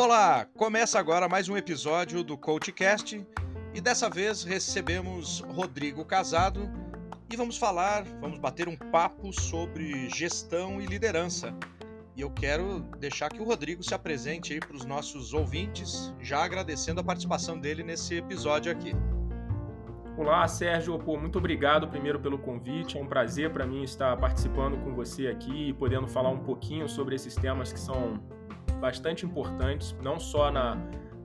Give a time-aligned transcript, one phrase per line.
[0.00, 3.26] Olá, começa agora mais um episódio do CoachCast
[3.74, 6.70] e dessa vez recebemos Rodrigo Casado
[7.28, 11.52] e vamos falar, vamos bater um papo sobre gestão e liderança.
[12.14, 16.44] E eu quero deixar que o Rodrigo se apresente aí para os nossos ouvintes, já
[16.44, 18.92] agradecendo a participação dele nesse episódio aqui.
[20.16, 20.96] Olá, Sérgio.
[21.00, 22.96] Pô, muito obrigado primeiro pelo convite.
[22.96, 26.88] É um prazer para mim estar participando com você aqui e podendo falar um pouquinho
[26.88, 28.37] sobre esses temas que são
[28.78, 30.76] bastante importantes, não só na,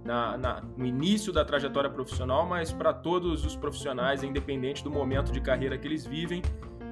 [0.03, 5.31] na, na, no início da trajetória profissional, mas para todos os profissionais, independente do momento
[5.31, 6.41] de carreira que eles vivem.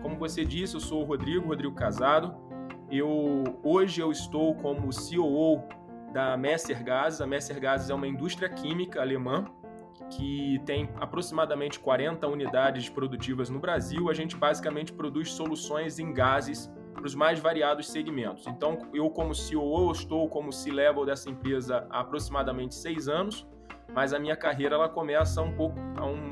[0.02, 2.34] Como você disse, eu sou o Rodrigo, Rodrigo Casado.
[2.90, 5.64] Eu hoje eu estou como COO
[6.14, 7.22] da Messer Gases.
[7.22, 9.46] A Messer Gases é uma indústria química alemã
[10.10, 14.10] que tem aproximadamente 40 unidades produtivas no Brasil.
[14.10, 16.70] A gente basicamente produz soluções em gases
[17.02, 18.46] para os mais variados segmentos.
[18.46, 23.48] Então, eu como CEO, estou como C-level dessa empresa há aproximadamente seis anos,
[23.94, 26.32] mas a minha carreira ela começa um pouco há um,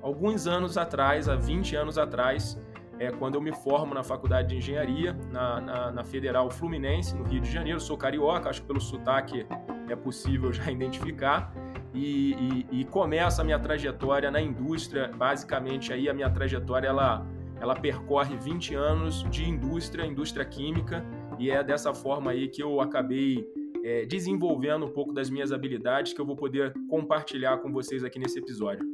[0.00, 2.58] alguns anos atrás, há 20 anos atrás,
[2.98, 7.24] é, quando eu me formo na faculdade de engenharia, na, na, na Federal Fluminense, no
[7.24, 7.80] Rio de Janeiro.
[7.80, 9.44] Sou carioca, acho que pelo sotaque
[9.88, 11.52] é possível já identificar
[11.92, 15.10] e, e, e começa a minha trajetória na indústria.
[15.14, 17.26] Basicamente, aí a minha trajetória ela,
[17.60, 21.04] ela percorre 20 anos de indústria, indústria química,
[21.38, 23.46] e é dessa forma aí que eu acabei
[23.84, 28.18] é, desenvolvendo um pouco das minhas habilidades que eu vou poder compartilhar com vocês aqui
[28.18, 28.84] nesse episódio.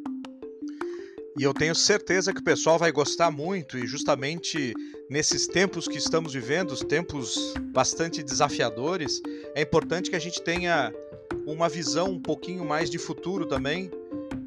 [1.38, 4.74] E eu tenho certeza que o pessoal vai gostar muito, e justamente
[5.08, 9.20] nesses tempos que estamos vivendo, os tempos bastante desafiadores,
[9.54, 10.92] é importante que a gente tenha
[11.46, 13.90] uma visão um pouquinho mais de futuro também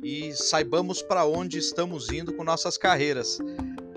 [0.03, 3.39] e saibamos para onde estamos indo com nossas carreiras.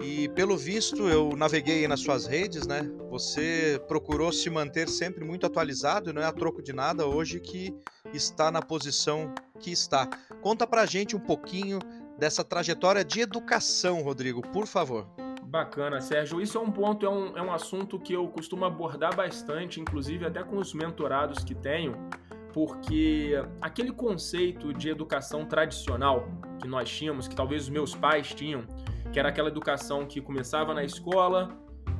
[0.01, 2.89] E pelo visto, eu naveguei nas suas redes, né?
[3.11, 7.75] Você procurou se manter sempre muito atualizado não é a troco de nada hoje que
[8.15, 10.09] está na posição que está.
[10.41, 11.81] Conta pra gente um pouquinho
[12.17, 15.07] dessa trajetória de educação, Rodrigo, por favor.
[15.43, 16.41] Bacana, Sérgio.
[16.41, 20.27] Isso é um ponto, é um, é um assunto que eu costumo abordar bastante, inclusive
[20.27, 21.97] até com os mentorados que tenho
[22.53, 26.27] porque aquele conceito de educação tradicional
[26.61, 28.65] que nós tínhamos, que talvez os meus pais tinham,
[29.13, 31.51] que era aquela educação que começava na escola,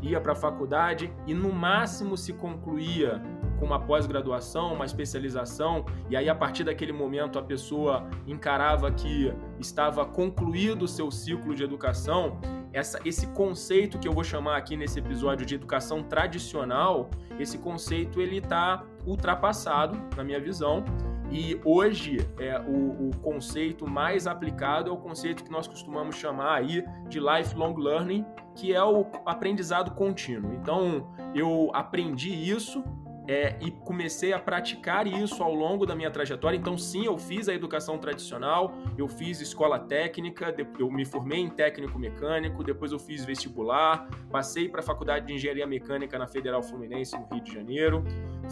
[0.01, 3.21] ia para a faculdade e no máximo se concluía
[3.59, 9.33] com uma pós-graduação, uma especialização, e aí a partir daquele momento a pessoa encarava que
[9.59, 12.39] estava concluído o seu ciclo de educação,
[12.73, 18.21] essa, esse conceito que eu vou chamar aqui nesse episódio de educação tradicional, esse conceito
[18.21, 20.85] ele está ultrapassado na minha visão
[21.31, 26.55] e hoje é, o, o, conceito mais aplicado é o conceito que nós costumamos chamar
[26.55, 28.25] aí de lifelong learning,
[28.55, 30.55] que é o aprendizado contínuo.
[30.55, 32.83] Então eu aprendi isso
[33.29, 36.57] é, e comecei a praticar isso ao longo da minha trajetória.
[36.57, 41.51] Então, sim, eu fiz a educação tradicional, eu fiz escola técnica, eu me formei em
[41.51, 46.63] técnico mecânico, depois eu fiz vestibular, passei para a faculdade de engenharia mecânica na Federal
[46.63, 48.03] Fluminense, no Rio de Janeiro,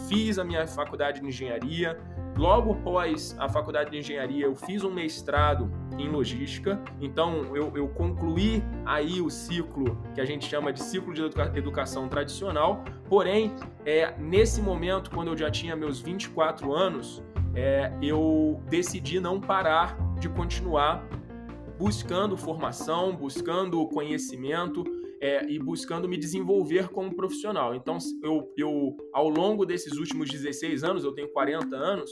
[0.07, 1.99] fiz a minha faculdade de engenharia,
[2.37, 7.87] Logo após a faculdade de engenharia, eu fiz um mestrado em logística, então eu, eu
[7.87, 12.83] concluí aí o ciclo que a gente chama de ciclo de educa educação tradicional.
[13.09, 17.23] Porém, é, nesse momento, quando eu já tinha meus 24 anos,
[17.55, 21.03] é, eu decidi não parar de continuar
[21.79, 24.83] buscando formação, buscando conhecimento,
[25.21, 27.75] é, e buscando me desenvolver como profissional.
[27.75, 32.11] Então, eu, eu, ao longo desses últimos 16 anos, eu tenho 40 anos,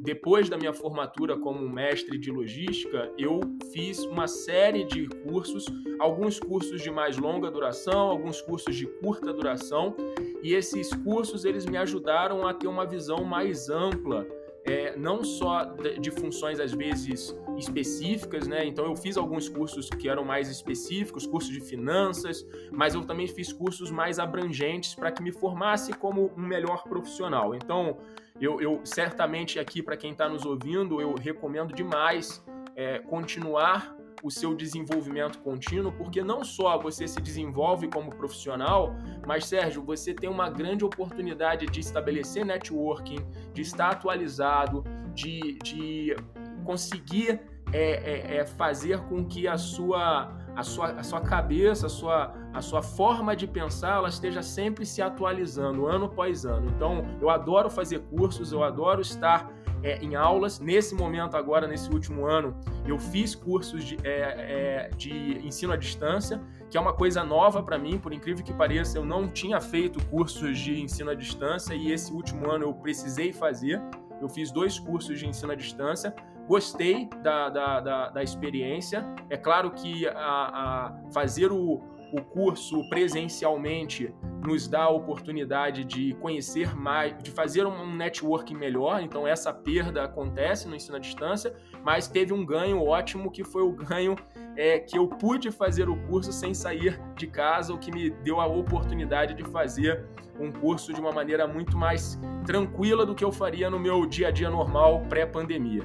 [0.00, 3.40] depois da minha formatura como mestre de logística, eu
[3.72, 5.66] fiz uma série de cursos,
[5.98, 9.96] alguns cursos de mais longa duração, alguns cursos de curta duração,
[10.42, 14.26] e esses cursos eles me ajudaram a ter uma visão mais ampla
[14.68, 15.64] é, não só
[16.00, 18.64] de funções às vezes específicas, né?
[18.64, 23.26] Então eu fiz alguns cursos que eram mais específicos, cursos de finanças, mas eu também
[23.26, 27.54] fiz cursos mais abrangentes para que me formasse como um melhor profissional.
[27.54, 27.98] Então
[28.40, 32.44] eu, eu certamente aqui para quem está nos ouvindo eu recomendo demais
[32.76, 38.94] é, continuar o seu desenvolvimento contínuo, porque não só você se desenvolve como profissional,
[39.26, 43.18] mas Sérgio, você tem uma grande oportunidade de estabelecer networking,
[43.52, 44.84] de estar atualizado,
[45.14, 46.16] de, de
[46.64, 47.40] conseguir
[47.72, 52.34] é, é, é fazer com que a sua, a sua, a sua cabeça, a sua,
[52.52, 56.70] a sua forma de pensar, ela esteja sempre se atualizando, ano após ano.
[56.74, 59.52] Então, eu adoro fazer cursos, eu adoro estar
[59.82, 60.58] é, em aulas.
[60.60, 65.76] Nesse momento, agora, nesse último ano, eu fiz cursos de, é, é, de ensino à
[65.76, 66.40] distância,
[66.70, 70.04] que é uma coisa nova para mim, por incrível que pareça, eu não tinha feito
[70.06, 73.80] cursos de ensino à distância e esse último ano eu precisei fazer
[74.20, 76.14] Eu fiz dois cursos de ensino à distância,
[76.46, 79.06] gostei da, da, da, da experiência.
[79.30, 81.80] É claro que a, a fazer o,
[82.12, 84.14] o curso presencialmente
[84.44, 89.02] nos dá a oportunidade de conhecer mais, de fazer um networking melhor.
[89.02, 93.62] Então, essa perda acontece no ensino à distância, mas teve um ganho ótimo que foi
[93.62, 94.16] o ganho
[94.56, 98.40] é, que eu pude fazer o curso sem sair de casa, o que me deu
[98.40, 100.06] a oportunidade de fazer
[100.40, 104.28] um curso de uma maneira muito mais tranquila do que eu faria no meu dia
[104.28, 105.82] a dia normal pré-pandemia.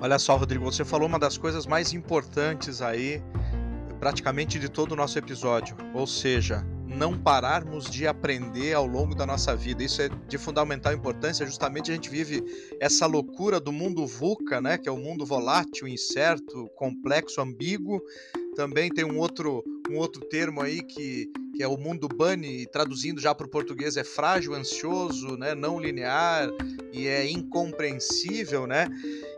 [0.00, 3.22] Olha só, Rodrigo, você falou uma das coisas mais importantes aí
[3.98, 9.26] praticamente de todo o nosso episódio, ou seja, não pararmos de aprender ao longo da
[9.26, 9.82] nossa vida.
[9.82, 12.42] Isso é de fundamental importância, justamente a gente vive
[12.80, 18.00] essa loucura do mundo VUCA, né, que é o mundo volátil, incerto, complexo, ambíguo.
[18.54, 23.20] Também tem um outro, um outro termo aí que, que é o mundo bunny, traduzindo
[23.20, 26.48] já para o português é frágil, ansioso, né, não linear
[26.92, 28.88] e é incompreensível, né?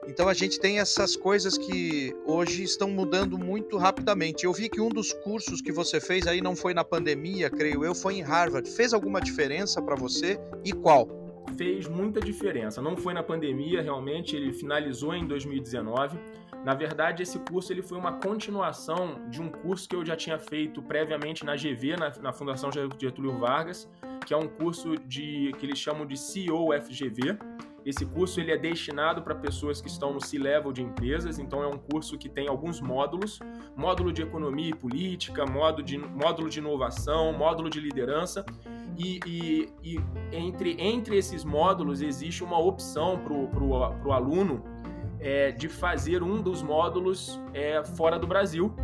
[0.08, 4.46] Então a gente tem essas coisas que hoje estão mudando muito rapidamente.
[4.46, 7.84] Eu vi que um dos cursos que você fez aí não foi na pandemia, creio
[7.84, 8.70] eu, foi em Harvard.
[8.70, 11.06] Fez alguma diferença para você e qual?
[11.58, 12.80] Fez muita diferença.
[12.80, 16.18] Não foi na pandemia, realmente, ele finalizou em 2019.
[16.64, 20.38] Na verdade, esse curso ele foi uma continuação de um curso que eu já tinha
[20.38, 23.86] feito previamente na GV, na, na Fundação Getúlio Vargas,
[24.26, 27.36] que é um curso de que eles chamam de CEO FGV
[27.88, 31.66] esse curso ele é destinado para pessoas que estão no C-level de empresas, então é
[31.66, 33.40] um curso que tem alguns módulos:
[33.74, 38.44] módulo de economia e política, módulo de, módulo de inovação, módulo de liderança.
[38.98, 40.00] E, e, e
[40.32, 43.32] entre, entre esses módulos existe uma opção para
[43.64, 44.62] o aluno
[45.18, 48.74] é, de fazer um dos módulos é, fora do Brasil.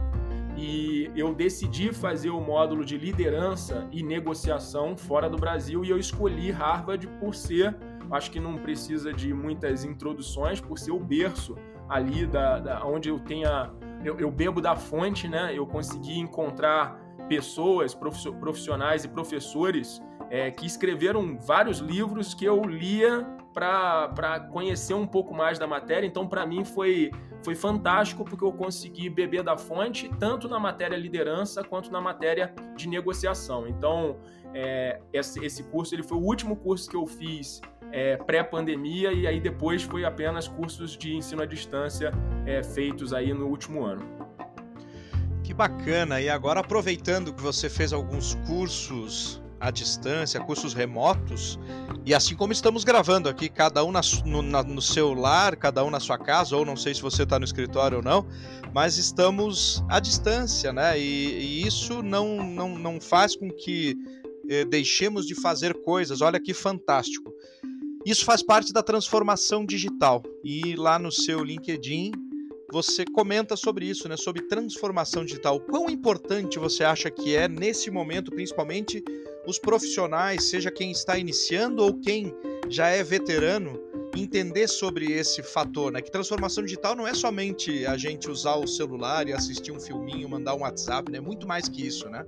[0.56, 5.98] E eu decidi fazer o módulo de liderança e negociação fora do Brasil e eu
[5.98, 7.76] escolhi Harvard por ser
[8.10, 11.56] acho que não precisa de muitas introduções por ser o berço
[11.88, 13.70] ali da, da onde eu tenha
[14.04, 15.52] eu, eu, bebo da fonte, né?
[15.54, 23.26] Eu consegui encontrar pessoas, profissionais e professores é, que escreveram vários livros que eu lia
[23.54, 26.06] para conhecer um pouco mais da matéria.
[26.06, 27.12] Então, para mim, foi,
[27.42, 32.52] foi fantástico porque eu consegui beber da fonte, tanto na matéria liderança quanto na matéria
[32.76, 33.66] de negociação.
[33.68, 34.18] Então,
[34.52, 37.60] é, esse, esse curso ele foi o último curso que eu fiz
[37.94, 42.10] é, pré-pandemia e aí depois foi apenas cursos de ensino à distância
[42.44, 44.02] é, feitos aí no último ano.
[45.44, 46.20] Que bacana!
[46.20, 51.56] E agora aproveitando que você fez alguns cursos à distância, cursos remotos,
[52.04, 55.84] e assim como estamos gravando aqui, cada um na, no, na, no seu lar, cada
[55.84, 58.26] um na sua casa, ou não sei se você está no escritório ou não,
[58.74, 60.98] mas estamos à distância, né?
[60.98, 63.96] E, e isso não, não, não faz com que
[64.48, 66.20] eh, deixemos de fazer coisas.
[66.20, 67.32] Olha que fantástico.
[68.04, 70.22] Isso faz parte da transformação digital.
[70.44, 72.12] E lá no seu LinkedIn
[72.70, 74.16] você comenta sobre isso, né?
[74.16, 75.60] Sobre transformação digital.
[75.60, 79.02] Quão importante você acha que é nesse momento, principalmente
[79.46, 82.34] os profissionais, seja quem está iniciando ou quem
[82.68, 83.80] já é veterano,
[84.16, 86.02] entender sobre esse fator, né?
[86.02, 90.28] Que transformação digital não é somente a gente usar o celular e assistir um filminho,
[90.28, 91.20] mandar um WhatsApp, né?
[91.20, 92.26] Muito mais que isso, né?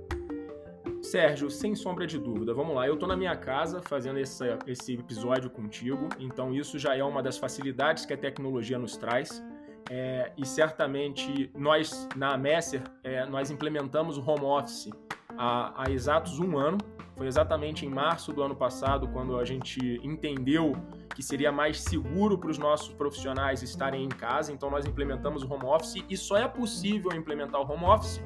[1.07, 2.85] Sérgio, sem sombra de dúvida, vamos lá.
[2.85, 7.23] Eu estou na minha casa fazendo esse, esse episódio contigo, então isso já é uma
[7.23, 9.41] das facilidades que a tecnologia nos traz.
[9.89, 14.89] É, e certamente nós, na Messer, é, nós implementamos o home office
[15.37, 16.77] há, há exatos um ano.
[17.15, 20.73] Foi exatamente em março do ano passado quando a gente entendeu
[21.15, 25.51] que seria mais seguro para os nossos profissionais estarem em casa, então nós implementamos o
[25.51, 28.21] home office e só é possível implementar o home office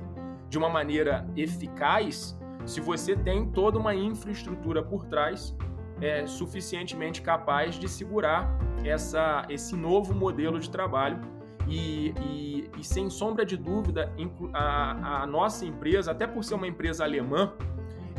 [0.50, 5.56] de uma maneira eficaz se você tem toda uma infraestrutura por trás
[6.02, 11.20] é, suficientemente capaz de segurar essa, esse novo modelo de trabalho.
[11.68, 14.12] E, e, e sem sombra de dúvida,
[14.52, 17.54] a, a, nossa empresa, até por ser uma empresa alemã,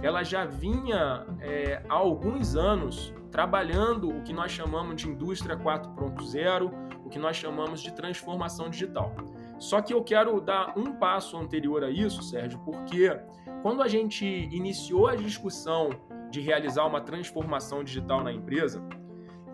[0.00, 6.72] ela já vinha é, há alguns anos trabalhando o que nós chamamos de indústria 4.0,
[7.04, 9.14] o que nós chamamos de transformação digital.
[9.58, 13.16] Só que eu quero dar um passo anterior a isso, Sérgio, porque
[13.62, 15.90] quando a gente iniciou a discussão
[16.31, 18.83] de realizar uma transformação digital na empresa,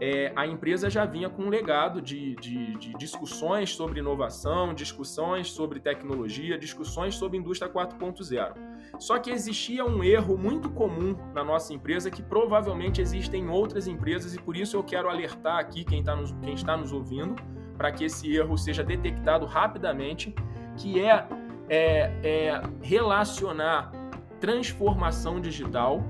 [0.01, 5.51] é, a empresa já vinha com um legado de, de, de, discussões sobre inovação, discussões
[5.51, 8.55] sobre tecnologia, discussões sobre indústria 4.0.
[8.99, 13.89] Só que existia um erro muito comum na nossa empresa que provavelmente existe em outras
[13.89, 17.35] empresas e por isso eu quero alertar aqui quem, tá nos, quem está nos ouvindo
[17.77, 20.35] para que esse erro seja detectado rapidamente,
[20.77, 21.27] que é,
[21.69, 23.98] é, é relacionar
[24.41, 26.03] transformação digital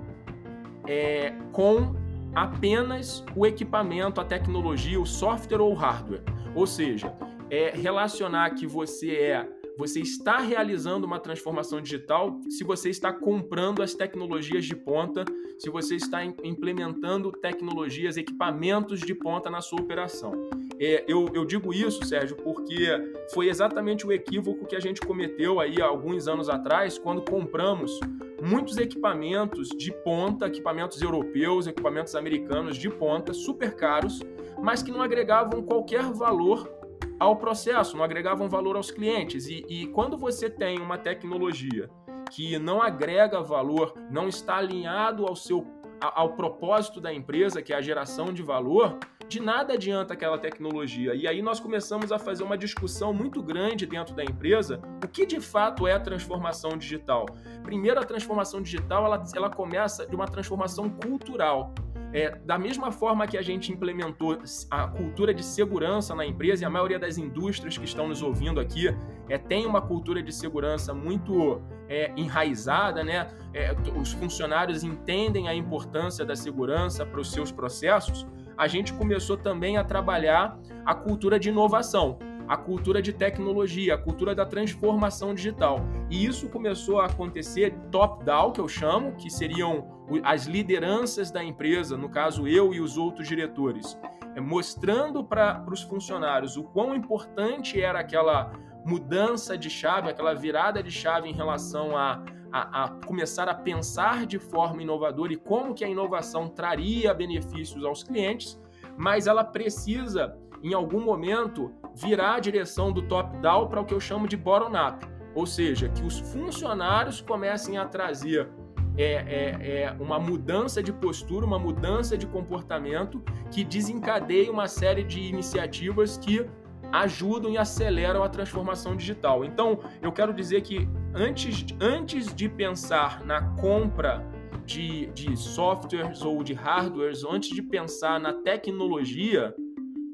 [0.86, 1.94] é, com
[2.34, 6.22] apenas o equipamento, a tecnologia, o software ou o hardware.
[6.54, 7.12] Ou seja,
[7.50, 13.80] é relacionar que você é você está realizando uma transformação digital se você está comprando
[13.80, 15.24] as tecnologias de ponta,
[15.56, 20.32] se você está implementando tecnologias, equipamentos de ponta na sua operação.
[20.80, 22.88] É, eu, eu, digo isso, Sérgio, porque
[23.34, 27.98] foi exatamente o equívoco que a gente cometeu aí alguns anos atrás, quando compramos
[28.40, 34.20] muitos equipamentos de ponta, equipamentos europeus, equipamentos americanos de ponta, super caros,
[34.62, 36.72] mas que não agregavam qualquer valor
[37.18, 39.48] ao processo, não agregavam valor aos clientes.
[39.48, 41.90] E, e quando você tem uma tecnologia
[42.30, 45.66] que não agrega valor, não está alinhado ao seu
[46.00, 48.96] ao propósito da empresa, que é a geração de valor,
[49.28, 51.14] de nada adianta aquela tecnologia.
[51.14, 55.26] E aí nós começamos a fazer uma discussão muito grande dentro da empresa, o que
[55.26, 57.26] de fato é a transformação digital.
[57.62, 61.74] Primeiro, a transformação digital ela, ela começa de uma transformação cultural.
[62.10, 64.38] É, da mesma forma que a gente implementou
[64.70, 68.58] a cultura de segurança na empresa, e a maioria das indústrias que estão nos ouvindo
[68.58, 68.88] aqui
[69.28, 73.28] é, tem uma cultura de segurança muito é, enraizada, né?
[73.52, 78.26] É, os funcionários entendem a importância da segurança para os seus processos.
[78.58, 83.98] A gente começou também a trabalhar a cultura de inovação a cultura de tecnologia, a
[83.98, 85.80] cultura da transformação digital.
[86.10, 89.86] E isso começou a acontecer top-down, que eu chamo, que seriam
[90.24, 93.98] as lideranças da empresa, no caso eu e os outros diretores,
[94.34, 98.50] é, mostrando para os funcionários o quão importante era aquela
[98.86, 102.22] mudança de chave, aquela virada de chave em relação a,
[102.52, 107.84] a, a, começar a pensar de forma inovadora e como que a inovação traria benefícios
[107.84, 108.60] aos clientes,
[108.96, 114.00] mas ela precisa, em algum momento, virar a direção do top-down para o que eu
[114.00, 118.48] chamo de bottom-up, ou seja, que os funcionários comecem a trazer
[118.96, 125.04] é, é, é, uma mudança de postura, uma mudança de comportamento que desencadeia uma série
[125.04, 126.44] de iniciativas que
[126.92, 129.44] ajudam e aceleram a transformação digital.
[129.44, 134.24] Então, eu quero dizer que antes, antes de pensar na compra
[134.64, 139.54] de, de softwares ou de hardwares, antes de pensar na tecnologia,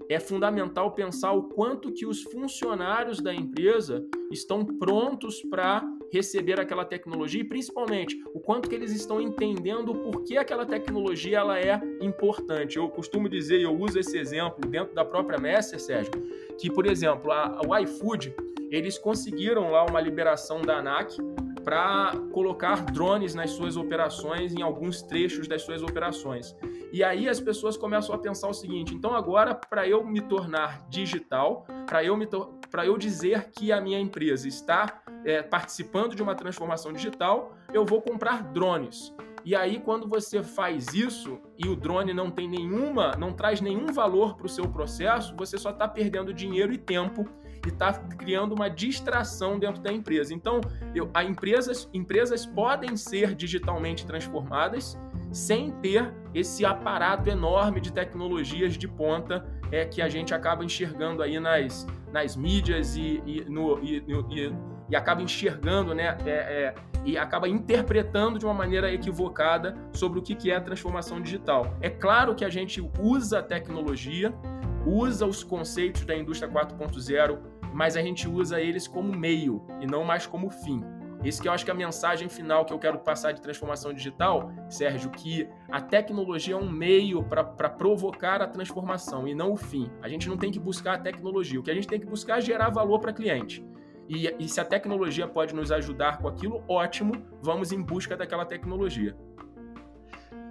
[0.08, 5.82] é fundamental pensar o quanto que os funcionários da empresa estão prontos para
[6.14, 11.38] receber aquela tecnologia e principalmente o quanto que eles estão entendendo por que aquela tecnologia
[11.38, 12.76] ela é importante.
[12.76, 16.12] Eu costumo dizer, eu uso esse exemplo dentro da própria Messer, Sérgio,
[16.56, 18.32] que por exemplo, a, o iFood,
[18.70, 21.16] eles conseguiram lá uma liberação da ANAC
[21.64, 26.54] para colocar drones nas suas operações, em alguns trechos das suas operações.
[26.92, 30.86] E aí as pessoas começam a pensar o seguinte: então agora, para eu me tornar
[30.88, 32.28] digital, para eu, me
[32.84, 38.00] eu dizer que a minha empresa está é, participando de uma transformação digital, eu vou
[38.00, 39.14] comprar drones.
[39.44, 43.92] E aí, quando você faz isso e o drone não tem nenhuma, não traz nenhum
[43.92, 47.26] valor para o seu processo, você só está perdendo dinheiro e tempo
[47.66, 50.32] e está criando uma distração dentro da empresa.
[50.32, 50.62] Então,
[50.94, 54.98] eu, a empresas, empresas podem ser digitalmente transformadas
[55.30, 61.22] sem ter esse aparato enorme de tecnologias de ponta é, que a gente acaba enxergando
[61.22, 64.54] aí nas, nas mídias e, e, no, e, e,
[64.88, 66.16] e acaba enxergando, né?
[66.24, 66.74] É, é,
[67.04, 71.76] e acaba interpretando de uma maneira equivocada sobre o que é a transformação digital.
[71.80, 74.34] É claro que a gente usa a tecnologia,
[74.86, 77.38] usa os conceitos da indústria 4.0,
[77.72, 80.82] mas a gente usa eles como meio e não mais como fim.
[81.24, 83.94] Esse que eu acho que é a mensagem final que eu quero passar de transformação
[83.94, 89.56] digital, Sérgio, que a tecnologia é um meio para provocar a transformação e não o
[89.56, 89.90] fim.
[90.02, 92.38] A gente não tem que buscar a tecnologia, o que a gente tem que buscar
[92.38, 93.64] é gerar valor para cliente.
[94.08, 98.44] E, e se a tecnologia pode nos ajudar com aquilo, ótimo, vamos em busca daquela
[98.44, 99.16] tecnologia.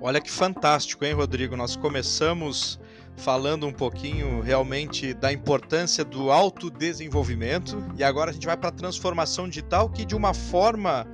[0.01, 1.55] Olha que fantástico, hein, Rodrigo?
[1.55, 2.79] Nós começamos
[3.15, 8.71] falando um pouquinho realmente da importância do autodesenvolvimento e agora a gente vai para a
[8.71, 11.07] transformação digital que de uma forma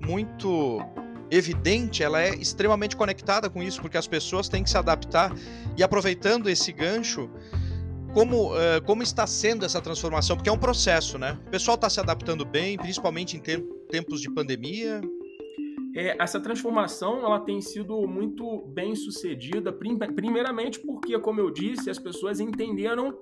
[0.00, 0.80] muito
[1.30, 5.32] evidente, ela é extremamente conectada com isso, porque as pessoas têm que se adaptar
[5.76, 7.30] e aproveitando esse gancho,
[8.14, 10.36] como, uh, como está sendo essa transformação?
[10.36, 11.36] Porque é um processo, né?
[11.48, 13.58] O pessoal está se adaptando bem, principalmente em te
[13.90, 15.00] tempos de pandemia.
[15.94, 21.98] É, essa transformação ela tem sido muito bem sucedida, primeiramente porque, como eu disse, as
[21.98, 23.16] pessoas entenderam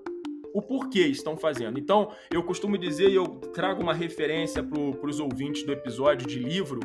[0.55, 1.79] o porquê estão fazendo.
[1.79, 6.39] Então, eu costumo dizer, e eu trago uma referência para os ouvintes do episódio de
[6.39, 6.81] livro,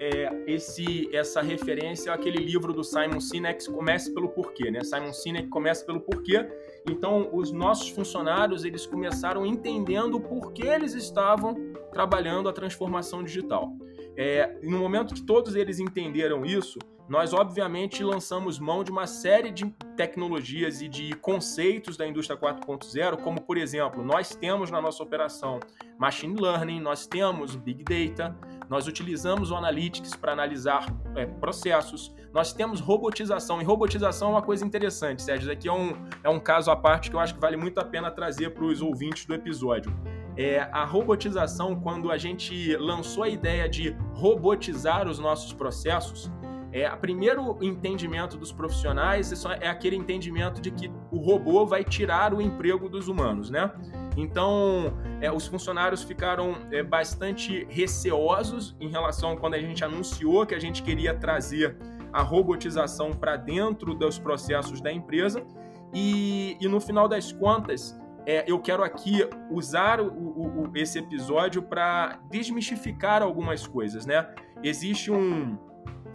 [0.00, 4.84] é, esse, essa referência àquele livro do Simon Sinek, Comece pelo Porquê, né?
[4.84, 6.46] Simon Sinek começa pelo porquê.
[6.90, 11.54] Então, os nossos funcionários, eles começaram entendendo por que eles estavam
[11.92, 13.72] trabalhando a transformação digital.
[14.16, 16.78] É, no momento que todos eles entenderam isso,
[17.08, 23.22] nós obviamente lançamos mão de uma série de tecnologias e de conceitos da indústria 4.0,
[23.22, 25.58] como por exemplo, nós temos na nossa operação
[25.98, 28.36] machine learning, nós temos big data,
[28.68, 30.86] nós utilizamos o analytics para analisar
[31.16, 35.94] é, processos, nós temos robotização, e robotização é uma coisa interessante, Sérgio, aqui é um,
[36.22, 38.64] é um caso à parte que eu acho que vale muito a pena trazer para
[38.64, 39.92] os ouvintes do episódio.
[40.36, 46.30] É, a robotização, quando a gente lançou a ideia de robotizar os nossos processos,
[46.72, 52.34] é, o primeiro entendimento dos profissionais é aquele entendimento de que o robô vai tirar
[52.34, 53.70] o emprego dos humanos, né?
[54.16, 60.44] Então, é, os funcionários ficaram é, bastante receosos em relação a quando a gente anunciou
[60.44, 61.76] que a gente queria trazer
[62.12, 65.46] a robotização para dentro dos processos da empresa.
[65.94, 70.98] E, e no final das contas, é, eu quero aqui usar o, o, o, esse
[70.98, 74.28] episódio para desmistificar algumas coisas, né?
[74.62, 75.56] Existe um,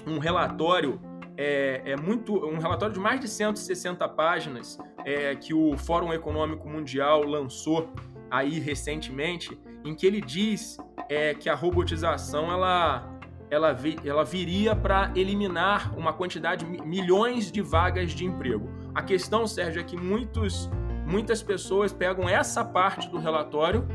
[0.08, 1.00] um relatório
[1.38, 6.68] é, é, muito um relatório de mais de 160 páginas é, que o Fórum Econômico
[6.70, 7.92] Mundial lançou
[8.30, 10.78] aí recentemente, em que ele diz
[11.10, 13.10] é, que a robotização ela
[13.50, 18.68] ela, vi, ela viria para eliminar uma quantidade milhões de vagas de emprego.
[18.96, 20.68] A questão, Sérgio, é que muitos,
[21.06, 23.88] muitas pessoas pegam essa parte do relatório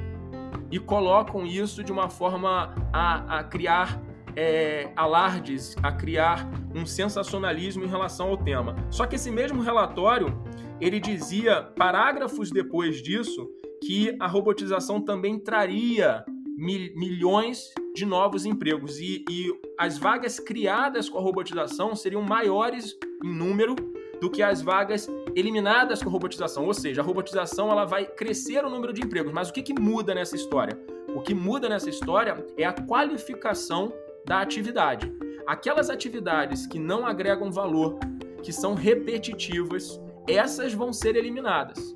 [0.70, 4.00] e colocam isso de uma forma a, a criar
[4.38, 8.76] é, alardes, a criar um sensacionalismo em relação ao tema.
[8.88, 10.40] Só que esse mesmo relatório,
[10.80, 13.50] ele dizia, parágrafos depois disso,
[13.84, 16.24] que a robotização também traria
[16.56, 22.96] mil, milhões de novos empregos e, e as vagas criadas com a robotização seriam maiores
[23.24, 23.74] em número
[24.20, 26.64] do que as vagas eliminadas com a robotização.
[26.64, 29.32] Ou seja, a robotização ela vai crescer o número de empregos.
[29.32, 30.78] Mas o que, que muda nessa história?
[31.08, 33.92] O que muda nessa história é a qualificação
[34.26, 35.12] da atividade.
[35.46, 37.98] Aquelas atividades que não agregam valor,
[38.42, 41.94] que são repetitivas, essas vão ser eliminadas.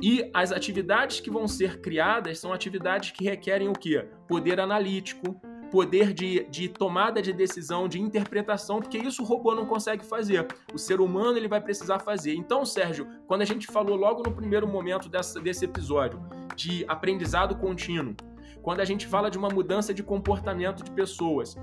[0.00, 4.06] E as atividades que vão ser criadas são atividades que requerem o quê?
[4.28, 9.66] Poder analítico, poder de, de tomada de decisão, de interpretação, porque isso o robô não
[9.66, 10.46] consegue fazer.
[10.72, 12.34] O ser humano ele vai precisar fazer.
[12.34, 16.20] Então, Sérgio, quando a gente falou logo no primeiro momento dessa, desse episódio
[16.54, 18.14] de aprendizado contínuo,
[18.62, 21.56] quando a gente fala de uma mudança de comportamento de pessoas.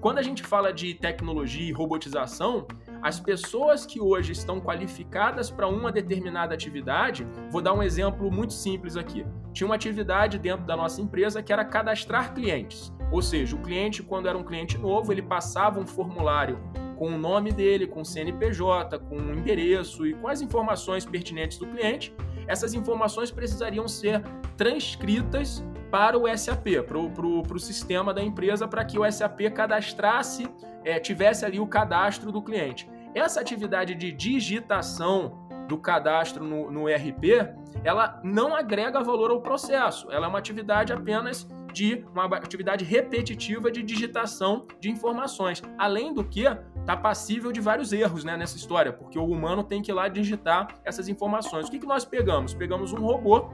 [0.00, 2.66] Quando a gente fala de tecnologia e robotização,
[3.02, 8.52] as pessoas que hoje estão qualificadas para uma determinada atividade, vou dar um exemplo muito
[8.52, 9.24] simples aqui.
[9.52, 12.92] Tinha uma atividade dentro da nossa empresa que era cadastrar clientes.
[13.10, 16.58] Ou seja, o cliente, quando era um cliente novo, ele passava um formulário
[16.96, 21.56] com o nome dele, com o CNPJ, com o endereço e com as informações pertinentes
[21.56, 22.14] do cliente.
[22.46, 24.22] Essas informações precisariam ser
[24.56, 30.48] transcritas para o SAP, para o sistema da empresa, para que o SAP cadastrasse,
[30.84, 32.88] é, tivesse ali o cadastro do cliente.
[33.14, 40.10] Essa atividade de digitação do cadastro no, no RP, ela não agrega valor ao processo,
[40.10, 45.62] ela é uma atividade apenas de uma atividade repetitiva de digitação de informações.
[45.78, 46.44] Além do que,
[46.80, 50.08] está passível de vários erros né, nessa história, porque o humano tem que ir lá
[50.08, 51.68] digitar essas informações.
[51.68, 52.52] O que, que nós pegamos?
[52.52, 53.50] Pegamos um robô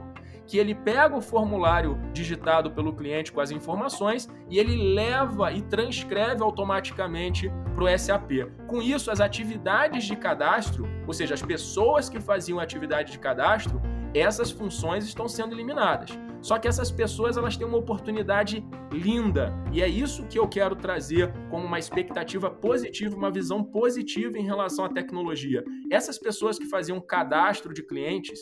[0.47, 5.61] que ele pega o formulário digitado pelo cliente com as informações e ele leva e
[5.61, 8.31] transcreve automaticamente para o SAP.
[8.65, 13.81] Com isso, as atividades de cadastro, ou seja, as pessoas que faziam atividade de cadastro,
[14.13, 16.17] essas funções estão sendo eliminadas.
[16.41, 20.75] Só que essas pessoas elas têm uma oportunidade linda e é isso que eu quero
[20.75, 25.63] trazer como uma expectativa positiva, uma visão positiva em relação à tecnologia.
[25.91, 28.39] Essas pessoas que faziam cadastro de clientes,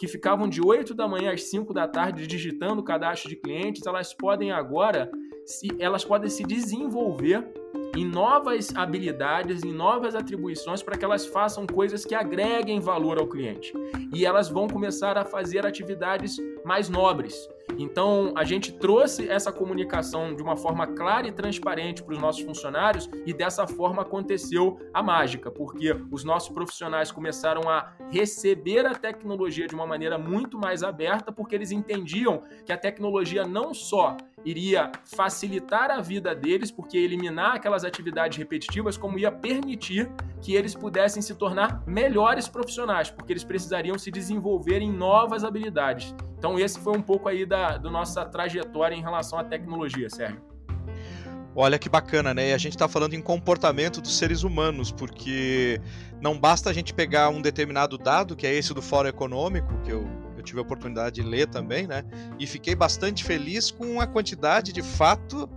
[0.00, 3.86] que ficavam de 8 da manhã às 5 da tarde digitando o cadastro de clientes,
[3.86, 5.10] elas podem agora
[5.44, 7.46] se elas podem se desenvolver
[7.94, 13.26] em novas habilidades, em novas atribuições para que elas façam coisas que agreguem valor ao
[13.26, 13.74] cliente.
[14.14, 17.46] E elas vão começar a fazer atividades mais nobres.
[17.78, 22.42] Então, a gente trouxe essa comunicação de uma forma clara e transparente para os nossos
[22.42, 28.94] funcionários e dessa forma aconteceu a mágica, porque os nossos profissionais começaram a receber a
[28.94, 34.16] tecnologia de uma maneira muito mais aberta, porque eles entendiam que a tecnologia não só
[34.44, 40.74] iria facilitar a vida deles, porque eliminar aquelas atividades repetitivas, como ia permitir que eles
[40.74, 46.14] pudessem se tornar melhores profissionais, porque eles precisariam se desenvolver em novas habilidades.
[46.38, 50.40] Então, esse foi um pouco aí da do nossa trajetória em relação à tecnologia, Sérgio.
[51.54, 52.50] Olha que bacana, né?
[52.50, 55.80] E a gente está falando em comportamento dos seres humanos, porque
[56.20, 59.90] não basta a gente pegar um determinado dado, que é esse do Fórum Econômico, que
[59.90, 62.04] eu eu tive a oportunidade de ler também, né?
[62.38, 65.48] E fiquei bastante feliz com a quantidade de fato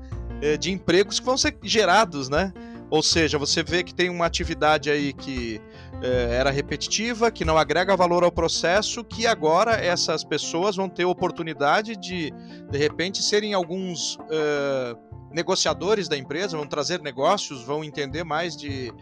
[0.41, 2.53] eh, de empregos que vão ser gerados, né?
[2.89, 5.60] Ou seja, você vê que tem uma atividade aí que
[5.99, 11.03] é, era repetitiva, que não agrega valor ao processo, que agora essas pessoas vão ter
[11.03, 12.32] oportunidade de,
[12.69, 14.95] de repente, serem alguns é,
[15.32, 18.93] negociadores da empresa, vão trazer negócios, vão entender mais de,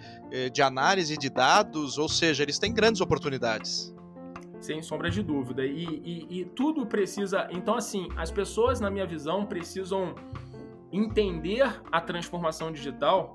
[0.54, 3.93] de análise de dados, ou seja, eles têm grandes oportunidades.
[4.62, 5.65] Sem sombra de dúvida.
[5.65, 7.47] E, e, e tudo precisa.
[7.52, 10.15] Então, assim, as pessoas, na minha visão, precisam
[10.91, 13.34] entender a transformação digital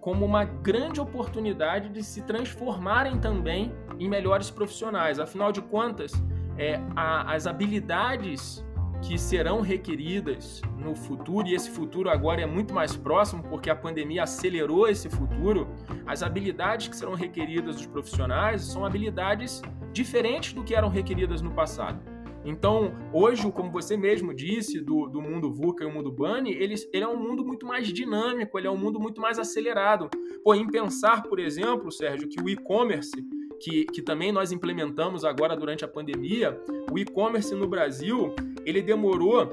[0.00, 5.20] como uma grande oportunidade de se transformarem também em melhores profissionais.
[5.20, 6.12] Afinal de contas,
[6.58, 8.64] é, a, as habilidades
[9.06, 13.76] que serão requeridas no futuro, e esse futuro agora é muito mais próximo porque a
[13.76, 15.68] pandemia acelerou esse futuro,
[16.06, 19.60] as habilidades que serão requeridas dos profissionais são habilidades
[19.92, 22.13] diferentes do que eram requeridas no passado.
[22.44, 26.74] Então, hoje, como você mesmo disse, do, do mundo VUCA e o mundo BANI, ele,
[26.92, 30.10] ele é um mundo muito mais dinâmico, ele é um mundo muito mais acelerado.
[30.42, 33.12] Pô, em pensar, por exemplo, Sérgio, que o e-commerce,
[33.58, 36.60] que, que também nós implementamos agora durante a pandemia,
[36.92, 38.34] o e-commerce no Brasil,
[38.66, 39.50] ele demorou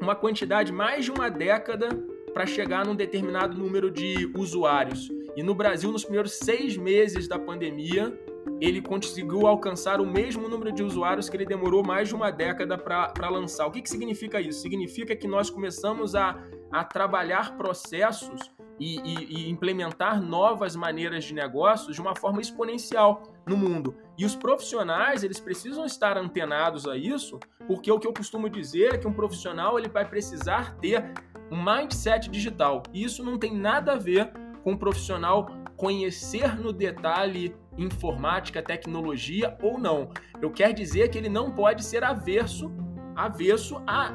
[0.00, 1.88] uma quantidade mais de uma década
[2.32, 5.10] para chegar num determinado número de usuários.
[5.36, 8.16] E no Brasil, nos primeiros seis meses da pandemia,
[8.60, 12.78] ele conseguiu alcançar o mesmo número de usuários que ele demorou mais de uma década
[12.78, 13.66] para lançar.
[13.66, 14.60] O que, que significa isso?
[14.60, 16.38] Significa que nós começamos a,
[16.70, 23.22] a trabalhar processos e, e, e, implementar novas maneiras de negócios de uma forma exponencial
[23.46, 23.94] no mundo.
[24.18, 28.94] E os profissionais, eles precisam estar antenados a isso, porque o que eu costumo dizer
[28.94, 31.12] é que um profissional ele vai precisar ter
[31.50, 32.82] um mindset digital.
[32.92, 34.32] E isso não tem nada a ver
[34.64, 40.10] com um profissional conhecer no detalhe informática, tecnologia ou não.
[40.40, 42.72] Eu quero dizer que ele não pode ser averso,
[43.16, 44.12] averso a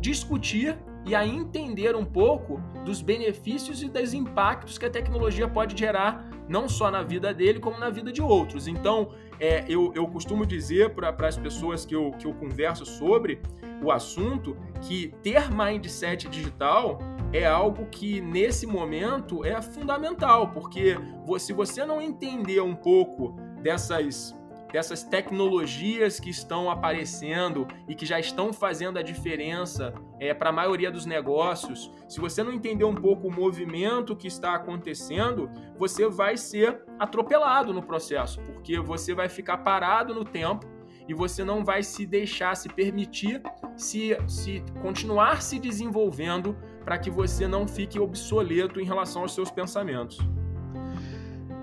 [0.00, 5.78] discutir e a entender um pouco dos benefícios e dos impactos que a tecnologia pode
[5.78, 8.66] gerar, não só na vida dele, como na vida de outros.
[8.68, 13.40] Então, é, eu, eu costumo dizer para as pessoas que eu, que eu converso sobre
[13.82, 16.98] o assunto que ter mindset digital
[17.32, 20.96] é algo que nesse momento é fundamental, porque
[21.38, 24.34] se você não entender um pouco dessas
[24.72, 30.52] dessas tecnologias que estão aparecendo e que já estão fazendo a diferença é, para a
[30.52, 36.08] maioria dos negócios, se você não entender um pouco o movimento que está acontecendo, você
[36.08, 40.66] vai ser atropelado no processo, porque você vai ficar parado no tempo
[41.08, 43.42] e você não vai se deixar se permitir
[43.76, 49.50] se, se continuar se desenvolvendo para que você não fique obsoleto em relação aos seus
[49.50, 50.18] pensamentos.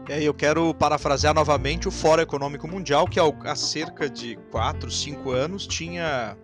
[0.10, 5.32] É, eu quero parafrasear novamente o Fórum Econômico Mundial, que há cerca de 4, 5
[5.32, 6.38] anos tinha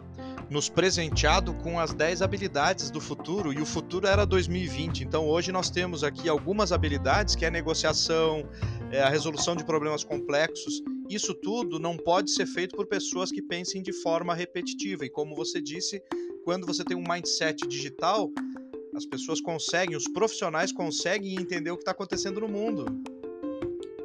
[0.50, 5.04] nos presenteado com as 10 habilidades do futuro e o futuro era 2020.
[5.04, 8.48] Então hoje nós temos aqui algumas habilidades que é a negociação,
[8.92, 10.84] é a resolução de problemas complexos.
[11.10, 15.06] Isso tudo não pode ser feito por pessoas que pensem de forma repetitiva.
[15.06, 16.02] E como você disse,
[16.44, 18.30] quando você tem um mindset digital,
[18.96, 22.86] as pessoas conseguem, os profissionais conseguem entender o que está acontecendo no mundo.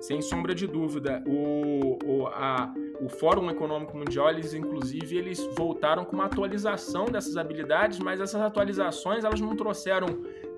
[0.00, 1.22] Sem sombra de dúvida.
[1.26, 7.36] O, o, a, o Fórum Econômico Mundial, eles inclusive, eles voltaram com uma atualização dessas
[7.36, 10.06] habilidades, mas essas atualizações elas não trouxeram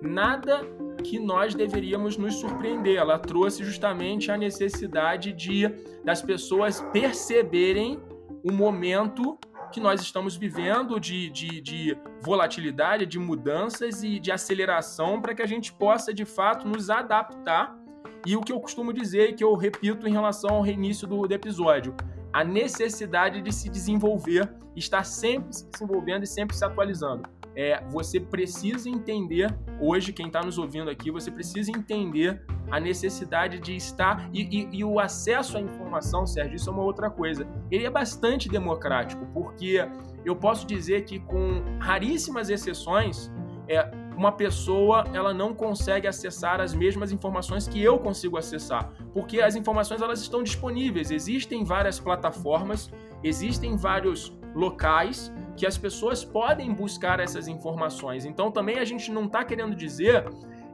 [0.03, 0.61] nada
[1.03, 2.97] que nós deveríamos nos surpreender.
[2.97, 5.71] Ela trouxe justamente a necessidade de
[6.05, 7.99] das pessoas perceberem
[8.43, 9.39] o momento
[9.71, 15.43] que nós estamos vivendo de, de, de volatilidade, de mudanças e de aceleração para que
[15.43, 17.79] a gente possa de fato nos adaptar.
[18.27, 21.27] E o que eu costumo dizer e que eu repito em relação ao reinício do,
[21.27, 21.95] do episódio,
[22.33, 28.21] a necessidade de se desenvolver, estar sempre se desenvolvendo e sempre se atualizando é, você
[28.21, 34.29] precisa entender, hoje, quem está nos ouvindo aqui, você precisa entender a necessidade de estar.
[34.33, 37.47] E, e, e, o acesso à informação, Sérgio, isso é uma outra coisa.
[37.71, 39.87] Ele é bastante democrático, porque
[40.25, 43.31] eu posso dizer que, com raríssimas exceções,
[43.69, 49.41] é, uma pessoa ela não consegue acessar as mesmas informações que eu consigo acessar, porque
[49.41, 51.11] as informações elas estão disponíveis.
[51.11, 52.91] Existem várias plataformas,
[53.25, 58.25] existem vários locais que as pessoas podem buscar essas informações.
[58.25, 60.25] Então também a gente não está querendo dizer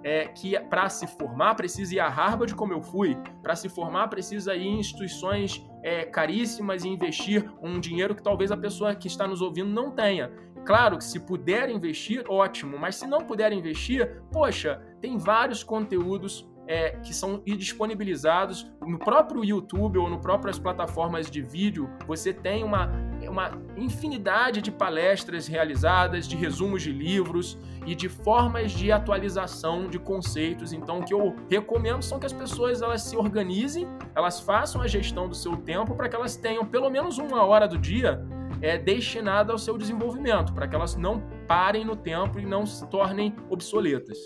[0.03, 4.09] é, que para se formar precisa ir a Harvard como eu fui, para se formar
[4.09, 9.09] precisa ir em instituições é, caríssimas e investir um dinheiro que talvez a pessoa que
[9.09, 10.31] está nos ouvindo não tenha.
[10.65, 16.49] Claro que se puder investir, ótimo, mas se não puder investir, poxa, tem vários conteúdos
[16.67, 21.89] é, que são disponibilizados no próprio YouTube ou no próprias plataformas de vídeo.
[22.07, 22.91] Você tem uma
[23.29, 29.99] uma infinidade de palestras realizadas, de resumos de livros e de formas de atualização de
[29.99, 30.73] conceitos.
[30.73, 34.87] Então, o que eu recomendo são que as pessoas elas se organizem, elas façam a
[34.87, 38.25] gestão do seu tempo para que elas tenham pelo menos uma hora do dia
[38.61, 42.87] é, destinada ao seu desenvolvimento, para que elas não parem no tempo e não se
[42.89, 44.19] tornem obsoletas.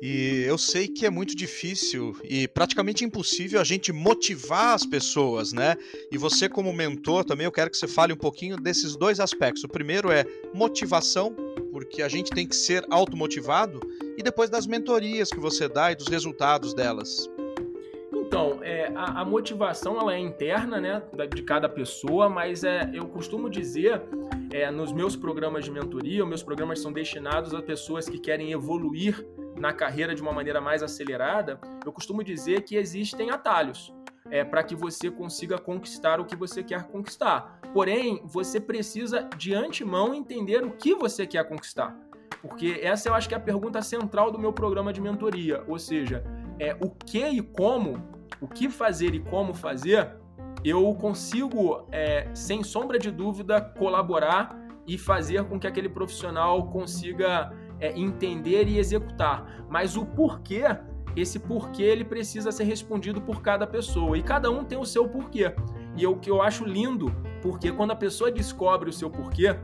[0.00, 5.52] E eu sei que é muito difícil e praticamente impossível a gente motivar as pessoas,
[5.52, 5.76] né?
[6.12, 9.64] E você, como mentor, também eu quero que você fale um pouquinho desses dois aspectos.
[9.64, 11.34] O primeiro é motivação,
[11.72, 13.80] porque a gente tem que ser automotivado,
[14.16, 17.28] e depois das mentorias que você dá e dos resultados delas.
[18.12, 21.02] Então, é, a, a, motivação ela é interna, né,
[21.34, 24.02] de cada pessoa, mas é, eu costumo dizer
[24.50, 28.52] é, nos meus programas de mentoria, os meus programas são destinados a pessoas que querem
[28.52, 29.26] evoluir
[29.58, 33.92] na carreira de uma maneira mais acelerada, eu costumo dizer que existem atalhos
[34.30, 37.60] é, para que você consiga conquistar o que você quer conquistar.
[37.72, 41.96] Porém, você precisa de antemão entender o que você quer conquistar.
[42.40, 45.64] Porque essa eu acho que é a pergunta central do meu programa de mentoria.
[45.66, 46.22] Ou seja,
[46.58, 48.02] é, o que e como,
[48.40, 50.16] o que fazer e como fazer,
[50.64, 57.52] eu consigo, é, sem sombra de dúvida, colaborar e fazer com que aquele profissional consiga
[57.80, 59.64] é, entender e executar.
[59.68, 60.64] Mas o porquê,
[61.16, 64.16] esse porquê, ele precisa ser respondido por cada pessoa.
[64.16, 65.54] E cada um tem o seu porquê.
[65.96, 69.56] E o que eu acho lindo, porque quando a pessoa descobre o seu porquê,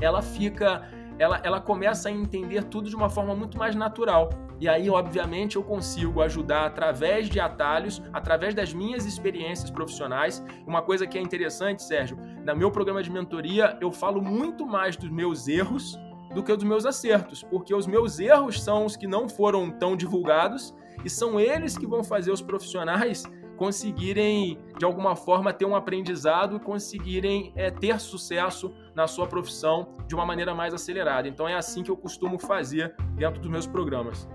[0.00, 0.88] ela fica.
[1.18, 4.30] Ela, ela começa a entender tudo de uma forma muito mais natural.
[4.58, 10.42] E aí, obviamente, eu consigo ajudar através de atalhos, através das minhas experiências profissionais.
[10.66, 14.96] Uma coisa que é interessante, Sérgio, no meu programa de mentoria, eu falo muito mais
[14.96, 15.98] dos meus erros
[16.34, 19.96] do que os meus acertos, porque os meus erros são os que não foram tão
[19.96, 23.24] divulgados e são eles que vão fazer os profissionais
[23.60, 29.96] conseguirem, de alguma forma, ter um aprendizado e conseguirem é, ter sucesso na sua profissão
[30.08, 31.28] de uma maneira mais acelerada.
[31.28, 34.26] Então é assim que eu costumo fazer dentro dos meus programas.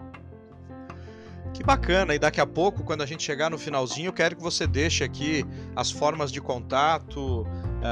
[1.56, 2.14] Que bacana!
[2.14, 5.04] E daqui a pouco, quando a gente chegar no finalzinho, eu quero que você deixe
[5.04, 5.44] aqui
[5.76, 7.48] as formas de contato,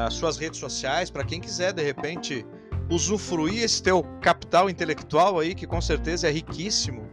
[0.06, 2.46] as suas redes sociais, para quem quiser, de repente,
[2.94, 7.10] usufruir esse teu capital intelectual aí, que com certeza é riquíssimo.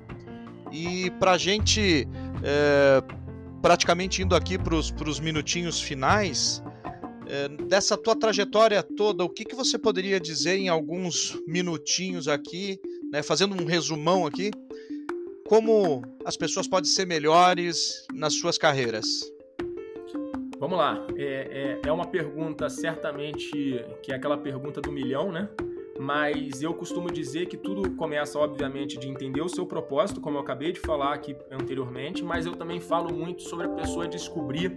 [0.70, 2.06] E para a gente,
[2.42, 3.02] é,
[3.62, 6.62] praticamente indo aqui para os minutinhos finais,
[7.26, 12.78] é, dessa tua trajetória toda, o que, que você poderia dizer em alguns minutinhos aqui,
[13.10, 14.50] né, fazendo um resumão aqui,
[15.48, 19.06] como as pessoas podem ser melhores nas suas carreiras?
[20.60, 21.06] Vamos lá.
[21.16, 23.50] É, é, é, uma pergunta, certamente,
[24.02, 25.48] que é aquela pergunta do milhão, né?
[26.02, 30.40] Mas eu costumo dizer que tudo começa, obviamente, de entender o seu propósito, como eu
[30.40, 34.74] acabei de falar aqui anteriormente, mas eu também falo muito sobre a pessoa descobrir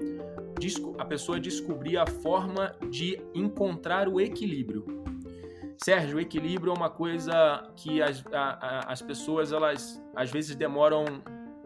[0.97, 4.85] a pessoa descobrir a forma de encontrar o equilíbrio.
[5.77, 10.57] Sérgio, o equilíbrio é uma coisa que as, a, a, as pessoas elas às vezes
[10.57, 11.05] demoram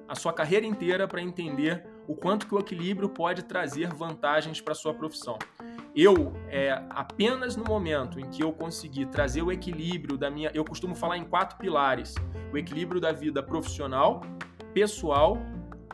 [0.07, 4.75] a sua carreira inteira para entender o quanto que o equilíbrio pode trazer vantagens para
[4.75, 5.37] sua profissão.
[5.99, 10.51] Eu, é, apenas no momento em que eu conseguir trazer o equilíbrio da minha.
[10.53, 12.13] Eu costumo falar em quatro pilares:
[12.53, 14.21] o equilíbrio da vida profissional,
[14.75, 15.39] pessoal,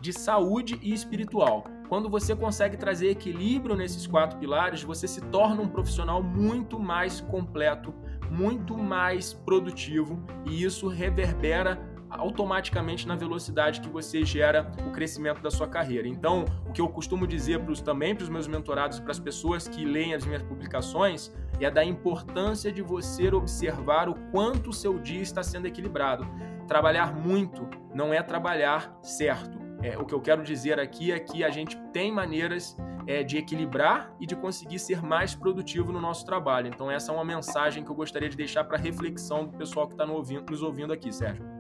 [0.01, 1.63] de saúde e espiritual.
[1.87, 7.21] Quando você consegue trazer equilíbrio nesses quatro pilares, você se torna um profissional muito mais
[7.21, 7.93] completo,
[8.29, 11.79] muito mais produtivo e isso reverbera
[12.17, 16.07] automaticamente na velocidade que você gera o crescimento da sua carreira.
[16.07, 19.19] Então, o que eu costumo dizer pros, também para os meus mentorados e para as
[19.19, 24.73] pessoas que leem as minhas publicações é da importância de você observar o quanto o
[24.73, 26.27] seu dia está sendo equilibrado.
[26.67, 29.57] Trabalhar muito não é trabalhar certo.
[29.81, 33.37] É, o que eu quero dizer aqui é que a gente tem maneiras é, de
[33.37, 36.67] equilibrar e de conseguir ser mais produtivo no nosso trabalho.
[36.67, 39.93] Então, essa é uma mensagem que eu gostaria de deixar para reflexão do pessoal que
[39.93, 41.52] está nos ouvindo aqui, Sérgio.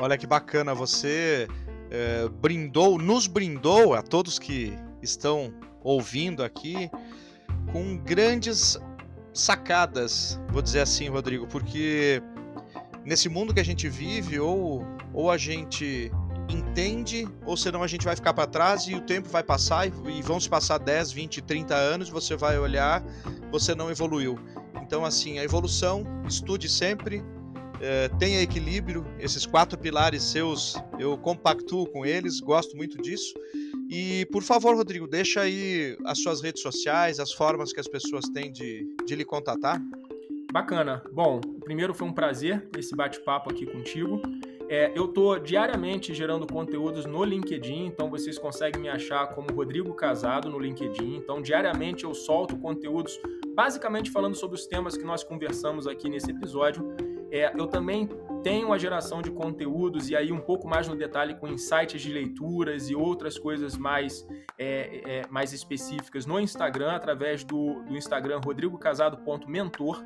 [0.00, 1.46] Olha que bacana, você
[1.90, 6.90] é, brindou, nos brindou a todos que estão ouvindo aqui
[7.70, 8.78] com grandes
[9.34, 12.22] sacadas, vou dizer assim, Rodrigo, porque
[13.04, 16.10] nesse mundo que a gente vive, ou, ou a gente
[16.48, 19.92] entende, ou senão a gente vai ficar para trás e o tempo vai passar e,
[20.18, 23.04] e vão se passar 10, 20, 30 anos, você vai olhar,
[23.50, 24.38] você não evoluiu.
[24.82, 27.22] Então, assim, a evolução, estude sempre,
[27.80, 33.34] é, tenha equilíbrio, esses quatro pilares seus, eu compactuo com eles, gosto muito disso.
[33.88, 38.24] E, por favor, Rodrigo, deixa aí as suas redes sociais, as formas que as pessoas
[38.26, 39.82] têm de, de lhe contatar.
[40.52, 41.02] Bacana.
[41.12, 44.20] Bom, primeiro foi um prazer esse bate-papo aqui contigo.
[44.68, 49.92] É, eu estou diariamente gerando conteúdos no LinkedIn, então vocês conseguem me achar como Rodrigo
[49.94, 51.16] Casado no LinkedIn.
[51.16, 53.18] Então, diariamente eu solto conteúdos
[53.54, 56.84] basicamente falando sobre os temas que nós conversamos aqui nesse episódio.
[57.30, 58.08] É, eu também
[58.42, 62.12] tenho a geração de conteúdos e aí um pouco mais no detalhe com insights de
[62.12, 64.26] leituras e outras coisas mais,
[64.58, 70.02] é, é, mais específicas no Instagram, através do, do Instagram rodrigocasado.mentor.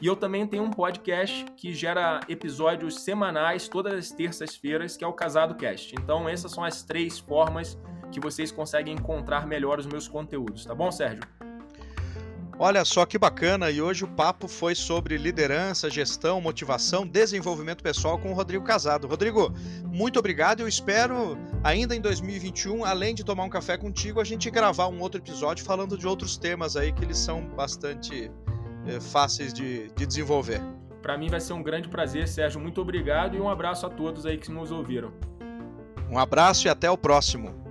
[0.00, 5.06] E eu também tenho um podcast que gera episódios semanais, todas as terças-feiras, que é
[5.08, 5.92] o Casado Cast.
[6.00, 7.76] Então, essas são as três formas
[8.12, 11.37] que vocês conseguem encontrar melhor os meus conteúdos, tá bom, Sérgio?
[12.60, 18.18] Olha só que bacana, e hoje o papo foi sobre liderança, gestão, motivação, desenvolvimento pessoal
[18.18, 19.06] com o Rodrigo Casado.
[19.06, 20.58] Rodrigo, muito obrigado.
[20.58, 25.00] Eu espero ainda em 2021, além de tomar um café contigo, a gente gravar um
[25.00, 28.28] outro episódio falando de outros temas aí que eles são bastante
[28.88, 30.60] é, fáceis de, de desenvolver.
[31.00, 32.60] Para mim vai ser um grande prazer, Sérgio.
[32.60, 35.12] Muito obrigado e um abraço a todos aí que nos ouviram.
[36.10, 37.67] Um abraço e até o próximo.